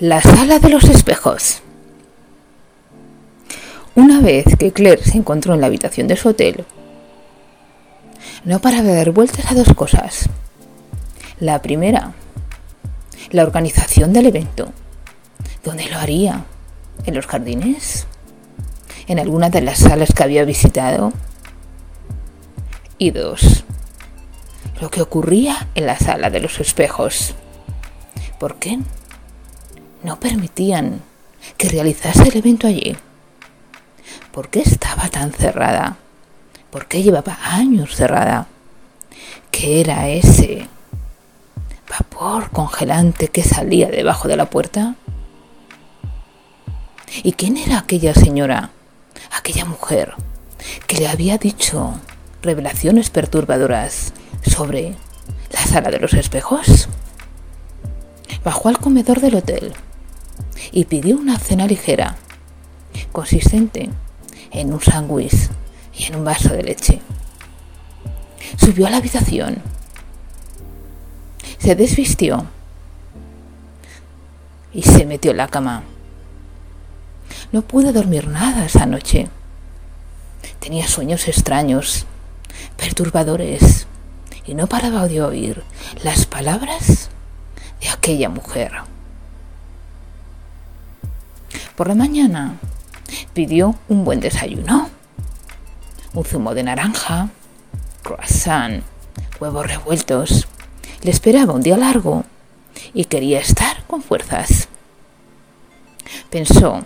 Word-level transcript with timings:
La 0.00 0.20
sala 0.20 0.58
de 0.58 0.68
los 0.68 0.84
espejos. 0.84 1.62
Una 3.94 4.20
vez 4.20 4.44
que 4.58 4.70
Claire 4.70 5.02
se 5.02 5.16
encontró 5.16 5.54
en 5.54 5.62
la 5.62 5.68
habitación 5.68 6.06
de 6.06 6.16
su 6.16 6.28
hotel, 6.28 6.66
no 8.44 8.60
paraba 8.60 8.82
de 8.82 8.94
dar 8.94 9.10
vueltas 9.12 9.50
a 9.50 9.54
dos 9.54 9.72
cosas. 9.74 10.28
La 11.40 11.62
primera, 11.62 12.12
la 13.30 13.42
organización 13.42 14.12
del 14.12 14.26
evento. 14.26 14.70
¿Dónde 15.64 15.88
lo 15.88 15.96
haría? 15.96 16.44
¿En 17.06 17.14
los 17.14 17.26
jardines? 17.26 18.06
¿En 19.06 19.18
alguna 19.18 19.48
de 19.48 19.62
las 19.62 19.78
salas 19.78 20.12
que 20.14 20.22
había 20.22 20.44
visitado? 20.44 21.14
Y 22.98 23.12
dos, 23.12 23.64
lo 24.78 24.90
que 24.90 25.00
ocurría 25.00 25.68
en 25.74 25.86
la 25.86 25.98
sala 25.98 26.28
de 26.28 26.40
los 26.40 26.60
espejos. 26.60 27.34
¿Por 28.38 28.56
qué? 28.56 28.78
No 30.06 30.20
permitían 30.20 31.02
que 31.58 31.68
realizase 31.68 32.22
el 32.22 32.36
evento 32.36 32.68
allí. 32.68 32.96
¿Por 34.30 34.48
qué 34.50 34.60
estaba 34.60 35.08
tan 35.08 35.32
cerrada? 35.32 35.96
¿Por 36.70 36.86
qué 36.86 37.02
llevaba 37.02 37.36
años 37.42 37.96
cerrada? 37.96 38.46
¿Qué 39.50 39.80
era 39.80 40.08
ese 40.08 40.68
vapor 41.90 42.50
congelante 42.50 43.28
que 43.28 43.42
salía 43.42 43.88
debajo 43.88 44.28
de 44.28 44.36
la 44.36 44.48
puerta? 44.48 44.94
¿Y 47.24 47.32
quién 47.32 47.56
era 47.56 47.78
aquella 47.78 48.14
señora, 48.14 48.70
aquella 49.36 49.64
mujer, 49.64 50.14
que 50.86 50.98
le 50.98 51.08
había 51.08 51.36
dicho 51.36 51.98
revelaciones 52.42 53.10
perturbadoras 53.10 54.12
sobre 54.42 54.94
la 55.50 55.60
sala 55.60 55.90
de 55.90 55.98
los 55.98 56.14
espejos? 56.14 56.88
Bajó 58.44 58.68
al 58.68 58.78
comedor 58.78 59.20
del 59.20 59.34
hotel 59.34 59.74
y 60.72 60.84
pidió 60.84 61.16
una 61.16 61.38
cena 61.38 61.66
ligera, 61.66 62.16
consistente 63.12 63.90
en 64.50 64.72
un 64.72 64.80
sándwich 64.80 65.50
y 65.94 66.04
en 66.04 66.16
un 66.16 66.24
vaso 66.24 66.50
de 66.50 66.62
leche. 66.62 67.00
Subió 68.56 68.86
a 68.86 68.90
la 68.90 68.98
habitación, 68.98 69.62
se 71.58 71.74
desvistió 71.74 72.46
y 74.72 74.82
se 74.82 75.04
metió 75.06 75.30
en 75.30 75.38
la 75.38 75.48
cama. 75.48 75.82
No 77.52 77.62
pude 77.62 77.92
dormir 77.92 78.28
nada 78.28 78.66
esa 78.66 78.86
noche. 78.86 79.28
Tenía 80.60 80.86
sueños 80.86 81.28
extraños, 81.28 82.06
perturbadores, 82.76 83.86
y 84.46 84.54
no 84.54 84.66
paraba 84.66 85.08
de 85.08 85.22
oír 85.22 85.62
las 86.02 86.26
palabras 86.26 87.08
de 87.80 87.88
aquella 87.88 88.28
mujer. 88.28 88.72
Por 91.76 91.88
la 91.88 91.94
mañana 91.94 92.56
pidió 93.34 93.74
un 93.88 94.06
buen 94.06 94.20
desayuno. 94.20 94.88
Un 96.14 96.24
zumo 96.24 96.54
de 96.54 96.62
naranja, 96.62 97.28
croissant, 98.02 98.82
huevos 99.38 99.66
revueltos. 99.66 100.48
Le 101.02 101.10
esperaba 101.10 101.52
un 101.52 101.60
día 101.60 101.76
largo 101.76 102.24
y 102.94 103.04
quería 103.04 103.40
estar 103.40 103.84
con 103.86 104.02
fuerzas. 104.02 104.68
Pensó 106.30 106.82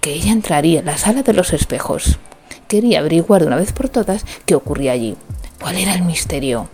que 0.00 0.14
ella 0.14 0.32
entraría 0.32 0.80
en 0.80 0.86
la 0.86 0.96
sala 0.96 1.22
de 1.22 1.34
los 1.34 1.52
espejos. 1.52 2.18
Quería 2.68 3.00
averiguar 3.00 3.42
de 3.42 3.48
una 3.48 3.56
vez 3.56 3.72
por 3.72 3.90
todas 3.90 4.24
qué 4.46 4.54
ocurría 4.54 4.92
allí, 4.92 5.14
cuál 5.60 5.76
era 5.76 5.92
el 5.92 6.02
misterio. 6.02 6.70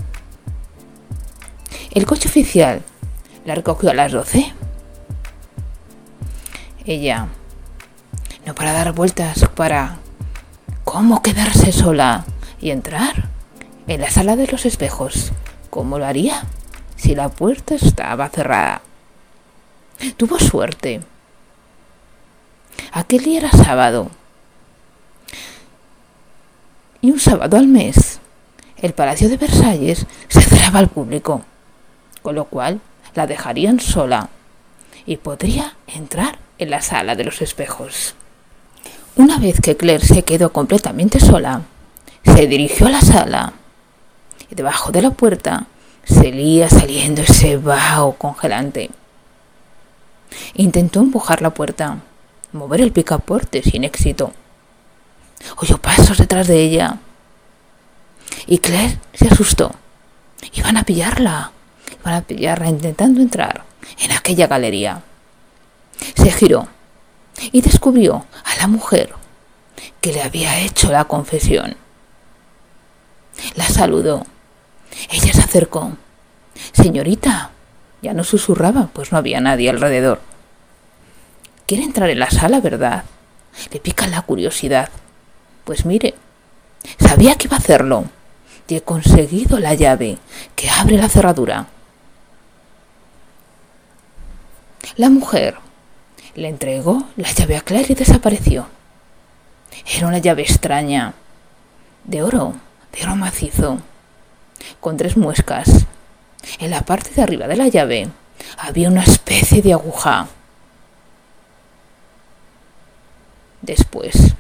El 1.91 2.07
coche 2.07 2.29
oficial 2.29 2.83
la 3.45 3.57
recogió 3.57 3.91
a 3.91 3.95
las 3.95 4.13
doce 4.13 4.55
ella. 6.87 7.29
No 8.47 8.55
para 8.55 8.73
dar 8.73 8.93
vueltas, 8.93 9.49
para... 9.55 9.99
¿Cómo 10.85 11.21
quedarse 11.21 11.73
sola 11.73 12.25
y 12.61 12.71
entrar 12.71 13.29
en 13.89 14.01
la 14.01 14.09
sala 14.09 14.37
de 14.37 14.47
los 14.47 14.65
espejos? 14.67 15.33
¿Cómo 15.69 15.99
lo 15.99 16.07
haría 16.07 16.45
si 16.95 17.17
la 17.17 17.29
puerta 17.29 17.75
estaba 17.75 18.29
cerrada? 18.29 18.83
Tuvo 20.17 20.39
suerte. 20.39 21.01
Aquel 22.93 23.25
día 23.25 23.41
era 23.41 23.51
sábado. 23.51 24.11
Y 27.01 27.11
un 27.11 27.19
sábado 27.19 27.57
al 27.57 27.67
mes, 27.67 28.21
el 28.77 28.93
Palacio 28.93 29.29
de 29.29 29.37
Versalles 29.37 30.07
se 30.29 30.41
cerraba 30.41 30.79
al 30.79 30.89
público, 30.89 31.43
con 32.23 32.37
lo 32.37 32.45
cual 32.45 32.81
la 33.15 33.27
dejarían 33.27 33.81
sola 33.81 34.29
y 35.05 35.17
podría 35.17 35.75
entrar 35.89 36.46
en 36.59 36.71
la 36.71 36.81
sala 36.81 37.15
de 37.15 37.25
los 37.25 37.43
espejos. 37.43 38.15
Una 39.17 39.39
vez 39.39 39.61
que 39.61 39.77
Claire 39.77 40.05
se 40.05 40.23
quedó 40.23 40.53
completamente 40.53 41.21
sola, 41.21 41.63
se 42.25 42.47
dirigió 42.47 42.87
a 42.87 42.91
la 42.91 43.01
sala 43.01 43.53
y 44.51 44.55
debajo 44.55 44.93
de 44.93 45.03
la 45.03 45.11
puerta 45.11 45.67
seguía 46.05 46.69
saliendo 46.69 47.23
ese 47.23 47.57
vaho 47.57 48.13
congelante. 48.13 48.91
Intentó 50.55 51.01
empujar 51.01 51.43
la 51.43 51.51
puerta, 51.51 51.99
mover 52.53 52.81
el 52.81 52.93
picaporte 52.93 53.63
sin 53.63 53.85
éxito. 53.85 54.33
Oyó 55.57 55.79
pasos 55.79 56.19
detrás 56.19 56.47
de 56.47 56.61
ella. 56.61 56.99
Y 58.47 58.59
Claire 58.59 58.99
se 59.15 59.29
asustó. 59.29 59.73
Iban 60.53 60.77
a 60.77 60.85
pillarla. 60.85 61.53
Iban 62.01 62.15
a 62.15 62.23
pillarla 62.23 62.69
intentando 62.69 63.21
entrar 63.21 63.65
en 63.99 64.13
aquella 64.13 64.47
galería. 64.47 65.03
Se 66.15 66.31
giró 66.31 66.69
y 67.53 67.61
descubrió 67.61 68.25
a 68.45 68.57
la 68.61 68.67
mujer 68.67 69.15
que 70.01 70.13
le 70.13 70.23
había 70.23 70.61
hecho 70.61 70.91
la 70.91 71.05
confesión. 71.05 71.77
La 73.55 73.67
saludó. 73.67 74.27
Ella 75.11 75.33
se 75.33 75.41
acercó. 75.41 75.93
Señorita, 76.73 77.51
ya 78.03 78.15
no 78.15 78.25
susurraba, 78.25 78.89
pues 78.93 79.13
no 79.13 79.19
había 79.19 79.41
nadie 79.41 79.71
alrededor. 79.71 80.21
Quiere 81.67 81.85
entrar 81.85 82.09
en 82.11 82.21
la 82.21 82.31
sala, 82.31 82.61
¿verdad? 82.61 83.05
Le 83.73 83.81
pica 83.81 84.07
la 84.07 84.23
curiosidad. 84.23 84.91
Pues 85.65 85.85
mire, 85.85 86.15
sabía 86.99 87.35
que 87.35 87.49
iba 87.49 87.57
a 87.57 87.61
hacerlo 87.61 88.05
y 88.69 88.77
he 88.77 88.83
conseguido 88.83 89.59
la 89.59 89.75
llave 89.75 90.19
que 90.55 90.71
abre 90.71 90.97
la 90.97 91.09
cerradura. 91.09 91.67
La 94.97 95.11
mujer 95.11 95.57
le 96.37 96.49
entregó 96.49 97.03
la 97.17 97.33
llave 97.33 97.57
a 97.57 97.63
Claire 97.63 97.93
y 97.93 97.97
desapareció. 97.97 98.69
Era 99.97 100.07
una 100.07 100.19
llave 100.19 100.43
extraña, 100.43 101.15
de 102.05 102.23
oro, 102.23 102.55
de 102.93 103.03
oro 103.05 103.17
macizo, 103.17 103.79
con 104.81 104.99
tres 104.99 105.17
muescas. 105.17 105.87
En 106.59 106.71
la 106.71 106.83
parte 106.83 107.11
de 107.15 107.23
arriba 107.23 107.49
de 107.49 107.57
la 107.57 107.69
llave 107.69 108.09
había 108.59 108.89
una 108.89 109.03
especie 109.03 109.63
de 109.63 109.73
aguja. 109.73 110.29
Después 113.63 114.35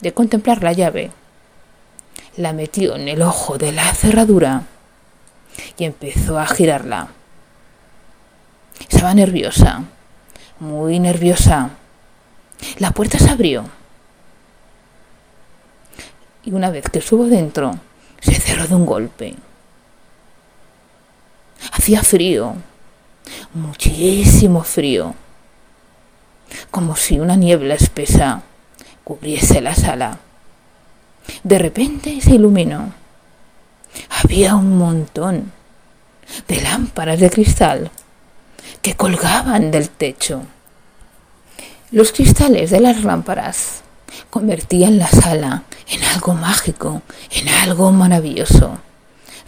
de 0.00 0.14
contemplar 0.14 0.62
la 0.62 0.72
llave, 0.72 1.10
la 2.36 2.52
metió 2.52 2.94
en 2.94 3.08
el 3.08 3.20
ojo 3.20 3.58
de 3.58 3.72
la 3.72 3.92
cerradura 3.94 4.62
y 5.76 5.84
empezó 5.84 6.38
a 6.38 6.46
girarla. 6.46 7.08
Estaba 8.88 9.12
nerviosa 9.12 9.84
muy 10.62 11.00
nerviosa. 11.00 11.70
La 12.78 12.92
puerta 12.92 13.18
se 13.18 13.28
abrió. 13.28 13.64
Y 16.44 16.52
una 16.52 16.70
vez 16.70 16.84
que 16.88 17.00
estuvo 17.00 17.26
dentro, 17.26 17.78
se 18.20 18.34
cerró 18.34 18.68
de 18.68 18.74
un 18.76 18.86
golpe. 18.86 19.34
Hacía 21.72 22.02
frío, 22.04 22.54
muchísimo 23.54 24.62
frío, 24.62 25.14
como 26.70 26.94
si 26.94 27.18
una 27.18 27.34
niebla 27.34 27.74
espesa 27.74 28.42
cubriese 29.02 29.60
la 29.60 29.74
sala. 29.74 30.18
De 31.42 31.58
repente 31.58 32.20
se 32.20 32.36
iluminó. 32.36 32.92
Había 34.22 34.54
un 34.54 34.78
montón 34.78 35.52
de 36.46 36.60
lámparas 36.60 37.18
de 37.18 37.30
cristal 37.30 37.90
que 38.80 38.94
colgaban 38.94 39.70
del 39.70 39.88
techo. 39.88 40.42
Los 41.90 42.12
cristales 42.12 42.70
de 42.70 42.80
las 42.80 43.04
lámparas 43.04 43.82
convertían 44.30 44.98
la 44.98 45.08
sala 45.08 45.64
en 45.88 46.02
algo 46.04 46.34
mágico, 46.34 47.02
en 47.30 47.48
algo 47.48 47.92
maravilloso, 47.92 48.78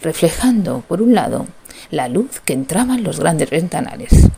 reflejando, 0.01 0.81
por 0.87 1.01
un 1.01 1.15
lado, 1.15 1.47
la 1.91 2.07
luz 2.07 2.39
que 2.43 2.53
entraba 2.53 2.95
en 2.95 3.03
los 3.03 3.19
grandes 3.19 3.49
ventanales. 3.49 4.29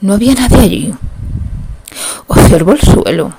No 0.00 0.14
había 0.14 0.34
nadie 0.34 0.58
allí. 0.58 0.94
Observó 2.26 2.72
el 2.72 2.80
suelo. 2.80 3.34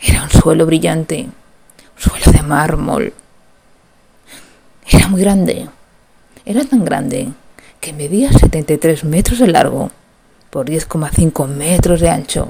Era 0.00 0.22
un 0.24 0.30
suelo 0.30 0.66
brillante, 0.66 1.22
un 1.24 2.02
suelo 2.02 2.32
de 2.32 2.42
mármol. 2.42 3.12
Era 4.88 5.08
muy 5.08 5.20
grande, 5.20 5.68
era 6.46 6.64
tan 6.64 6.84
grande 6.84 7.28
que 7.80 7.92
medía 7.92 8.32
73 8.32 9.04
metros 9.04 9.40
de 9.40 9.48
largo 9.48 9.90
por 10.50 10.70
10,5 10.70 11.46
metros 11.48 12.00
de 12.00 12.08
ancho 12.08 12.48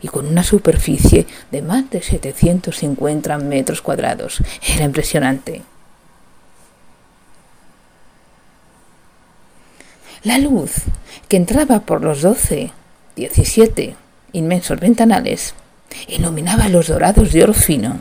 y 0.00 0.08
con 0.08 0.26
una 0.26 0.42
superficie 0.42 1.26
de 1.50 1.62
más 1.62 1.88
de 1.90 2.02
750 2.02 3.38
metros 3.38 3.82
cuadrados. 3.82 4.42
Era 4.66 4.84
impresionante. 4.84 5.62
La 10.22 10.38
luz 10.38 10.72
que 11.28 11.36
entraba 11.36 11.80
por 11.80 12.02
los 12.02 12.22
12, 12.22 12.70
17 13.16 13.96
inmensos 14.32 14.80
ventanales 14.80 15.54
iluminaba 16.08 16.68
los 16.68 16.88
dorados 16.88 17.32
de 17.32 17.42
oro 17.42 17.54
fino, 17.54 18.00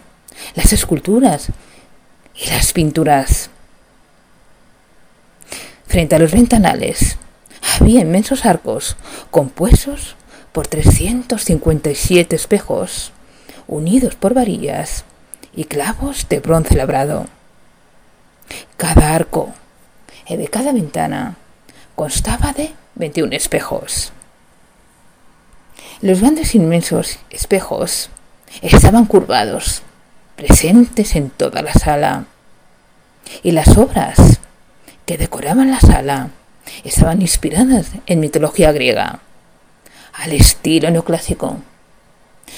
las 0.55 0.73
esculturas 0.73 1.49
y 2.35 2.49
las 2.49 2.73
pinturas. 2.73 3.49
Frente 5.89 6.15
a 6.15 6.19
los 6.19 6.31
ventanales 6.31 7.17
había 7.81 8.01
inmensos 8.01 8.45
arcos 8.45 8.95
compuestos 9.31 10.15
por 10.51 10.67
357 10.67 12.35
espejos, 12.35 13.11
unidos 13.67 14.13
por 14.13 14.35
varillas 14.35 15.03
y 15.51 15.63
clavos 15.63 16.29
de 16.29 16.41
bronce 16.41 16.75
labrado. 16.75 17.25
Cada 18.77 19.15
arco 19.15 19.51
y 20.27 20.35
de 20.37 20.47
cada 20.47 20.73
ventana 20.73 21.37
constaba 21.95 22.53
de 22.53 22.71
21 22.93 23.35
espejos. 23.35 24.13
Los 26.01 26.21
grandes 26.21 26.53
inmensos 26.53 27.17
espejos 27.31 28.11
estaban 28.61 29.05
curvados, 29.05 29.81
presentes 30.35 31.15
en 31.15 31.31
toda 31.31 31.63
la 31.63 31.73
sala, 31.73 32.25
y 33.41 33.53
las 33.53 33.75
obras 33.75 34.38
que 35.09 35.17
decoraban 35.17 35.71
la 35.71 35.79
sala 35.79 36.29
estaban 36.83 37.23
inspiradas 37.23 37.87
en 38.05 38.19
mitología 38.19 38.71
griega, 38.71 39.21
al 40.13 40.33
estilo 40.33 40.91
neoclásico. 40.91 41.57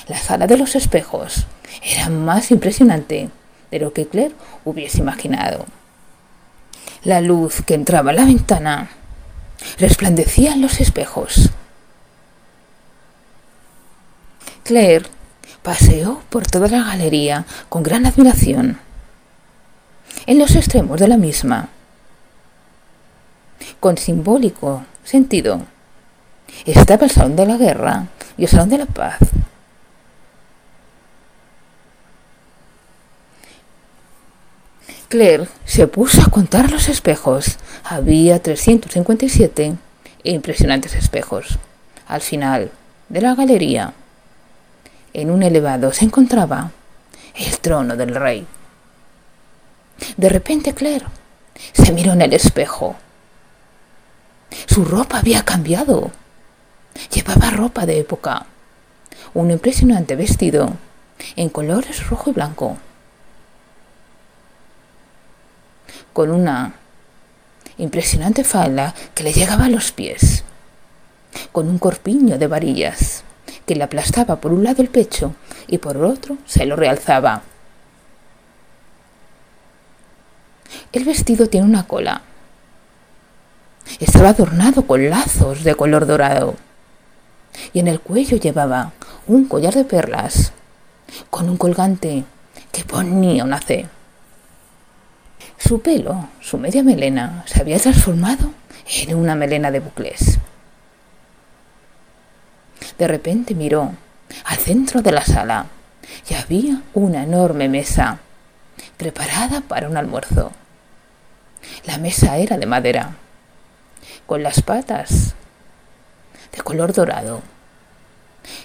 La 0.10 0.18
sala 0.18 0.48
de 0.48 0.58
los 0.58 0.76
espejos 0.76 1.48
era 1.82 2.10
más 2.10 2.52
impresionante 2.52 3.30
de 3.72 3.80
lo 3.80 3.94
que 3.94 4.06
Claire 4.06 4.36
hubiese 4.66 4.98
imaginado. 4.98 5.66
La 7.06 7.22
luz 7.22 7.62
que 7.66 7.74
entraba 7.74 8.12
a 8.12 8.16
la 8.16 8.26
ventana 8.26 8.90
resplandecía 9.78 10.52
en 10.52 10.62
los 10.62 10.82
espejos. 10.82 11.52
Claire 14.66 15.06
paseó 15.64 16.22
por 16.30 16.46
toda 16.46 16.68
la 16.68 16.84
galería 16.84 17.46
con 17.70 17.82
gran 17.82 18.06
admiración. 18.06 18.78
En 20.26 20.38
los 20.38 20.54
extremos 20.58 21.00
de 21.00 21.08
la 21.08 21.16
misma, 21.16 21.70
con 23.82 23.98
simbólico 23.98 24.86
sentido, 25.04 25.64
estaba 26.66 27.06
el 27.06 27.12
Salón 27.12 27.36
de 27.36 27.48
la 27.48 27.58
Guerra 27.58 28.06
y 28.38 28.44
el 28.44 28.50
Salón 28.50 28.70
de 28.70 28.78
la 28.78 28.86
Paz. 28.86 29.18
Claire 35.10 35.48
se 35.66 35.88
puso 35.88 36.22
a 36.22 36.30
contar 36.30 36.72
los 36.72 36.88
espejos. 36.88 37.58
Había 37.84 38.42
357 38.42 39.76
impresionantes 40.24 40.96
espejos. 40.96 41.58
Al 42.08 42.22
final 42.22 42.72
de 43.10 43.22
la 43.22 43.36
galería, 43.36 43.94
en 45.14 45.32
un 45.32 45.44
elevado, 45.44 45.92
se 45.92 46.06
encontraba 46.06 46.72
el 47.36 47.58
trono 47.60 47.98
del 47.98 48.14
rey. 48.16 48.46
De 50.18 50.30
repente 50.30 50.74
Claire 50.74 51.08
se 51.74 51.92
miró 51.92 52.14
en 52.14 52.22
el 52.22 52.34
espejo. 52.34 52.96
Su 54.68 54.86
ropa 54.86 55.20
había 55.20 55.44
cambiado. 55.44 56.12
Llevaba 57.14 57.52
ropa 57.52 57.86
de 57.86 58.00
época. 58.00 58.46
Un 59.34 59.52
impresionante 59.52 60.16
vestido 60.16 60.76
en 61.36 61.50
colores 61.50 62.08
rojo 62.10 62.30
y 62.30 62.34
blanco. 62.34 62.78
Con 66.14 66.32
una 66.32 66.74
impresionante 67.78 68.44
falda 68.44 68.94
que 69.16 69.24
le 69.24 69.34
llegaba 69.34 69.66
a 69.66 69.70
los 69.70 69.92
pies. 69.92 70.44
Con 71.52 71.70
un 71.70 71.80
corpiño 71.80 72.38
de 72.38 72.48
varillas 72.48 73.24
que 73.66 73.76
le 73.76 73.84
aplastaba 73.84 74.42
por 74.42 74.52
un 74.52 74.64
lado 74.64 74.82
el 74.82 74.90
pecho 74.90 75.36
y 75.68 75.78
por 75.78 75.98
otro 75.98 76.38
se 76.46 76.66
lo 76.66 76.76
realzaba. 76.76 77.44
El 80.92 81.06
vestido 81.06 81.48
tiene 81.48 81.68
una 81.68 81.88
cola. 81.88 82.22
Estaba 84.02 84.30
adornado 84.30 84.88
con 84.88 85.08
lazos 85.12 85.64
de 85.64 85.76
color 85.76 86.08
dorado 86.08 86.56
y 87.72 87.80
en 87.80 87.88
el 87.88 88.00
cuello 88.00 88.36
llevaba 88.38 88.94
un 89.28 89.46
collar 89.46 89.76
de 89.76 89.86
perlas 89.86 90.54
con 91.30 91.48
un 91.48 91.56
colgante 91.56 92.24
que 92.72 92.84
ponía 92.84 93.44
una 93.44 93.60
C. 93.62 93.88
Su 95.60 95.84
pelo, 95.84 96.30
su 96.40 96.58
media 96.58 96.82
melena, 96.82 97.44
se 97.46 97.62
había 97.62 97.78
transformado 97.78 98.52
en 98.92 99.16
una 99.16 99.36
melena 99.36 99.70
de 99.70 99.82
bucles. 99.82 100.40
De 102.98 103.08
repente 103.08 103.54
miró 103.54 103.92
al 104.46 104.58
centro 104.58 105.04
de 105.04 105.12
la 105.12 105.24
sala 105.24 105.68
y 106.28 106.34
había 106.34 106.82
una 106.96 107.22
enorme 107.22 107.70
mesa 107.70 108.18
preparada 108.98 109.62
para 109.62 109.88
un 109.88 109.96
almuerzo. 109.96 110.52
La 111.86 112.00
mesa 112.00 112.38
era 112.38 112.58
de 112.58 112.66
madera, 112.66 113.16
con 114.32 114.44
las 114.44 114.62
patas 114.62 115.34
de 116.54 116.62
color 116.62 116.94
dorado 116.94 117.42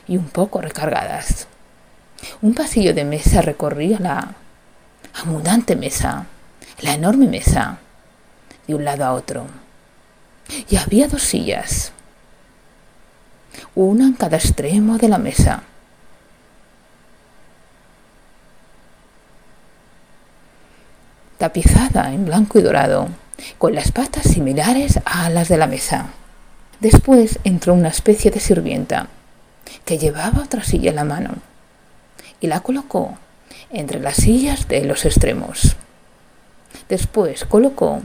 y 0.07 0.17
un 0.17 0.29
poco 0.29 0.61
recargadas. 0.61 1.49
Un 2.41 2.55
pasillo 2.55 2.95
de 2.95 3.05
mesa 3.05 3.43
recorría 3.43 3.99
la 3.99 4.37
abundante 5.13 5.75
mesa, 5.75 6.27
la 6.83 6.95
enorme 6.95 7.27
mesa, 7.27 7.79
de 8.69 8.77
un 8.77 8.85
lado 8.85 9.07
a 9.07 9.13
otro. 9.13 9.49
Y 10.69 10.77
había 10.77 11.09
dos 11.09 11.25
sillas, 11.25 11.91
una 13.75 14.05
en 14.05 14.13
cada 14.13 14.37
extremo 14.37 14.99
de 14.99 15.09
la 15.09 15.19
mesa. 15.19 15.65
Tapizada 21.39 22.13
en 22.13 22.25
blanco 22.25 22.57
y 22.61 22.63
dorado, 22.63 23.09
con 23.59 23.75
las 23.75 23.93
patas 23.93 24.25
similares 24.25 25.01
a 25.05 25.31
las 25.31 25.49
de 25.49 25.57
la 25.57 25.67
mesa. 25.67 26.07
Después 26.81 27.39
entró 27.45 27.75
una 27.75 27.89
especie 27.89 28.31
de 28.31 28.41
sirvienta 28.41 29.09
que 29.85 29.99
llevaba 29.99 30.43
otra 30.43 30.63
silla 30.63 30.91
en 30.91 30.97
la 30.97 31.05
mano 31.05 31.35
y 32.41 32.47
la 32.47 32.61
colocó 32.61 33.19
entre 33.71 34.01
las 34.01 34.17
sillas 34.17 34.69
de 34.69 34.85
los 34.85 35.05
extremos. 35.05 35.77
Después 36.89 37.45
colocó 37.45 38.03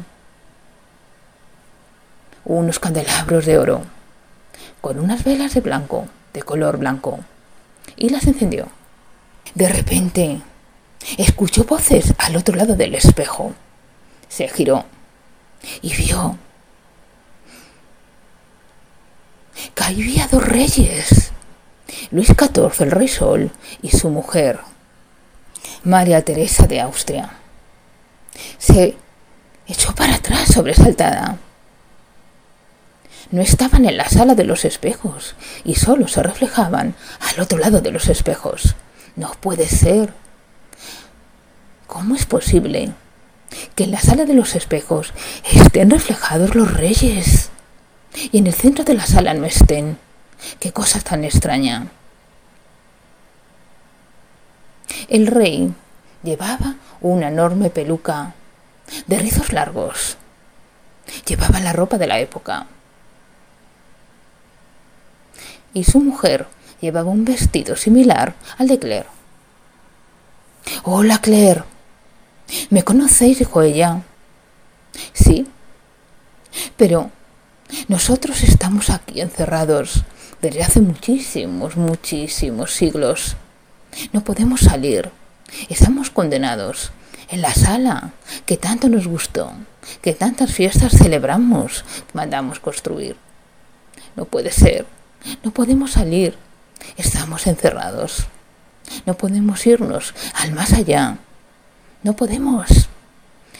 unos 2.45 2.79
candelabros 2.79 3.45
de 3.45 3.57
oro 3.57 3.83
con 4.79 4.99
unas 4.99 5.23
velas 5.23 5.53
de 5.53 5.61
blanco, 5.61 6.07
de 6.33 6.41
color 6.41 6.77
blanco, 6.77 7.19
y 7.95 8.09
las 8.09 8.25
encendió. 8.25 8.67
De 9.53 9.69
repente, 9.69 10.41
escuchó 11.17 11.65
voces 11.65 12.13
al 12.17 12.35
otro 12.35 12.55
lado 12.55 12.75
del 12.75 12.95
espejo. 12.95 13.53
Se 14.27 14.47
giró 14.47 14.85
y 15.81 15.95
vio 15.95 16.37
que 19.75 19.83
había 19.83 20.27
dos 20.27 20.45
reyes. 20.45 21.31
Luis 22.11 22.27
XIV, 22.27 22.81
el 22.83 22.91
rey 22.91 23.07
Sol, 23.07 23.51
y 23.81 23.89
su 23.91 24.09
mujer, 24.09 24.59
María 25.83 26.23
Teresa 26.23 26.67
de 26.67 26.81
Austria. 26.81 27.31
Se 28.57 28.97
echó 29.67 29.93
para 29.93 30.15
atrás 30.15 30.47
sobresaltada 30.53 31.37
no 33.31 33.41
estaban 33.41 33.85
en 33.85 33.95
la 33.95 34.09
sala 34.09 34.35
de 34.35 34.43
los 34.43 34.65
espejos 34.65 35.35
y 35.63 35.75
solo 35.75 36.07
se 36.09 36.21
reflejaban 36.21 36.95
al 37.19 37.39
otro 37.39 37.57
lado 37.57 37.79
de 37.79 37.91
los 37.91 38.09
espejos. 38.09 38.75
No 39.15 39.31
puede 39.39 39.67
ser. 39.67 40.13
¿Cómo 41.87 42.15
es 42.15 42.25
posible 42.25 42.91
que 43.75 43.83
en 43.85 43.91
la 43.91 43.99
sala 43.99 44.25
de 44.25 44.33
los 44.33 44.55
espejos 44.55 45.13
estén 45.53 45.89
reflejados 45.89 46.55
los 46.55 46.73
reyes 46.73 47.49
y 48.31 48.37
en 48.37 48.47
el 48.47 48.53
centro 48.53 48.83
de 48.83 48.93
la 48.93 49.05
sala 49.05 49.33
no 49.33 49.45
estén? 49.45 49.97
Qué 50.59 50.71
cosa 50.71 50.99
tan 50.99 51.23
extraña. 51.23 51.87
El 55.07 55.27
rey 55.27 55.73
llevaba 56.23 56.75
una 56.99 57.27
enorme 57.29 57.69
peluca 57.69 58.33
de 59.07 59.19
rizos 59.19 59.53
largos. 59.53 60.17
Llevaba 61.25 61.59
la 61.59 61.73
ropa 61.73 61.97
de 61.97 62.07
la 62.07 62.19
época 62.19 62.67
y 65.73 65.83
su 65.83 65.99
mujer 65.99 66.47
llevaba 66.79 67.09
un 67.09 67.25
vestido 67.25 67.75
similar 67.75 68.33
al 68.57 68.67
de 68.67 68.79
Claire. 68.79 69.07
Hola, 70.83 71.19
Claire. 71.19 71.63
¿Me 72.69 72.83
conocéis? 72.83 73.39
dijo 73.39 73.61
ella. 73.61 74.01
Sí, 75.13 75.47
Pero 76.75 77.09
nosotros 77.87 78.43
estamos 78.43 78.89
aquí 78.89 79.21
encerrados 79.21 80.03
desde 80.41 80.63
hace 80.63 80.81
muchísimos, 80.81 81.77
muchísimos 81.77 82.73
siglos. 82.73 83.37
No 84.11 84.23
podemos 84.23 84.61
salir. 84.61 85.09
Estamos 85.69 86.09
condenados 86.09 86.91
en 87.29 87.41
la 87.41 87.53
sala 87.53 88.11
que 88.45 88.57
tanto 88.57 88.89
nos 88.89 89.07
gustó, 89.07 89.53
que 90.01 90.13
tantas 90.13 90.53
fiestas 90.53 90.93
celebramos, 90.93 91.85
mandamos 92.13 92.59
construir. 92.59 93.15
No 94.15 94.25
puede 94.25 94.51
ser. 94.51 94.85
No 95.43 95.51
podemos 95.51 95.91
salir. 95.91 96.35
Estamos 96.97 97.47
encerrados. 97.47 98.25
No 99.05 99.13
podemos 99.13 99.65
irnos 99.65 100.13
al 100.33 100.51
más 100.51 100.73
allá. 100.73 101.17
No 102.03 102.15
podemos. 102.15 102.89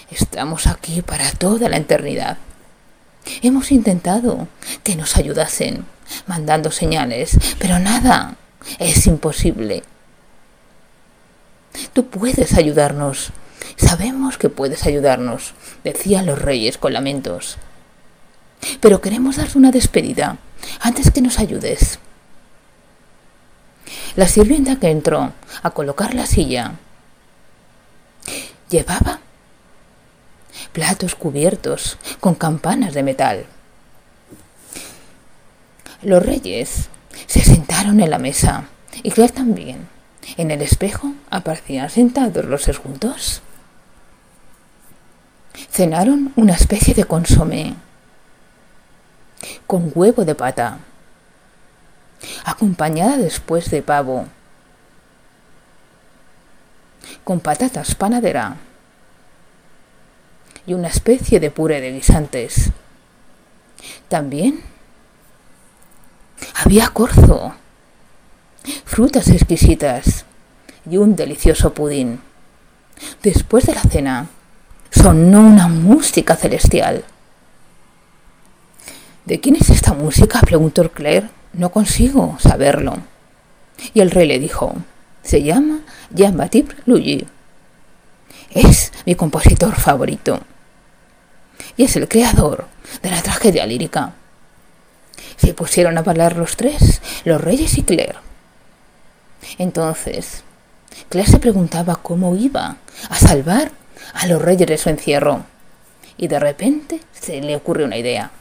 Estamos 0.10 0.66
aquí 0.66 1.04
para 1.04 1.32
toda 1.32 1.70
la 1.70 1.78
eternidad. 1.78 2.38
Hemos 3.44 3.72
intentado 3.72 4.48
que 4.84 4.96
nos 4.96 5.16
ayudasen, 5.16 5.86
mandando 6.26 6.72
señales, 6.72 7.38
pero 7.60 7.78
nada. 7.78 8.36
Es 8.80 9.06
imposible. 9.06 9.84
Tú 11.94 12.08
puedes 12.08 12.54
ayudarnos. 12.56 13.32
Sabemos 13.76 14.40
que 14.40 14.50
puedes 14.50 14.88
ayudarnos, 14.88 15.54
decían 15.84 16.26
los 16.26 16.42
reyes 16.42 16.80
con 16.80 16.94
lamentos. 16.94 17.58
Pero 18.80 19.02
queremos 19.02 19.38
darte 19.38 19.58
una 19.58 19.72
despedida 19.72 20.38
antes 20.80 21.12
que 21.12 21.22
nos 21.22 21.38
ayudes. 21.38 22.00
La 24.16 24.28
sirvienta 24.28 24.78
que 24.78 24.90
entró 24.90 25.32
a 25.62 25.70
colocar 25.72 26.16
la 26.16 26.26
silla 26.26 26.74
llevaba 28.72 29.20
platos 30.74 31.14
cubiertos 31.14 31.98
con 32.20 32.34
campanas 32.34 32.94
de 32.94 33.04
metal. 33.04 33.46
Los 36.02 36.26
reyes 36.26 36.90
se 37.28 37.42
sentaron 37.42 38.00
en 38.00 38.10
la 38.10 38.18
mesa 38.18 38.66
y 39.04 39.12
Claire 39.12 39.34
también. 39.34 39.88
En 40.38 40.50
el 40.52 40.62
espejo 40.62 41.14
aparecían 41.30 41.90
sentados 41.90 42.46
los 42.46 42.64
seis 42.64 42.78
juntos. 42.78 43.42
Cenaron 45.70 46.32
una 46.36 46.54
especie 46.54 46.94
de 46.94 47.04
consomé 47.04 47.76
con 49.68 49.92
huevo 49.94 50.24
de 50.26 50.36
pata, 50.36 50.80
acompañada 52.46 53.18
después 53.18 53.70
de 53.72 53.82
pavo, 53.82 54.28
con 57.24 57.40
patatas 57.40 57.96
panadera 57.96 58.58
y 60.66 60.74
una 60.74 60.88
especie 60.88 61.40
de 61.40 61.52
puré 61.52 61.82
de 61.82 61.92
guisantes. 61.92 62.72
También 64.08 64.62
había 66.56 66.88
corzo, 66.90 67.56
frutas 68.86 69.30
exquisitas 69.30 70.26
y 70.90 70.98
un 70.98 71.16
delicioso 71.16 71.74
pudín. 71.74 72.20
Después 73.24 73.66
de 73.66 73.74
la 73.74 73.82
cena, 73.82 74.28
sonó 74.92 75.42
una 75.42 75.68
música 75.68 76.36
celestial. 76.36 77.04
¿De 79.26 79.40
quién 79.40 79.56
es 79.56 79.70
esta 79.70 79.94
música? 79.94 80.40
preguntó 80.42 80.90
Claire. 80.92 81.30
No 81.54 81.72
consigo 81.72 82.38
saberlo. 82.40 82.98
Y 83.94 84.02
el 84.02 84.12
rey 84.12 84.28
le 84.28 84.40
dijo, 84.40 84.76
se 85.24 85.44
llama 85.44 85.82
Jean-Baptiste 86.12 86.76
Lully. 86.86 87.28
Es 88.52 88.92
mi 89.06 89.16
compositor 89.16 89.76
favorito. 89.76 90.42
Y 91.78 91.84
es 91.84 91.96
el 91.96 92.08
creador 92.08 92.68
de 93.02 93.12
la 93.12 93.22
tragedia 93.22 93.66
lírica. 93.66 94.14
Se 95.38 95.54
pusieron 95.54 95.98
a 95.98 96.02
hablar 96.02 96.36
los 96.36 96.58
tres, 96.58 97.02
los 97.24 97.42
reyes 97.42 97.78
y 97.78 97.84
Claire. 97.84 98.16
Entonces, 99.58 100.44
Claire 101.10 101.32
se 101.32 101.40
preguntaba 101.40 101.96
cómo 101.96 102.36
iba 102.36 102.78
a 103.10 103.16
salvar 103.18 103.72
a 104.14 104.28
los 104.28 104.42
reyes 104.42 104.68
de 104.68 104.78
su 104.78 104.90
encierro. 104.90 105.44
Y 106.18 106.28
de 106.28 106.40
repente 106.40 107.00
se 107.14 107.42
le 107.42 107.56
ocurre 107.56 107.86
una 107.86 107.98
idea. 107.98 108.32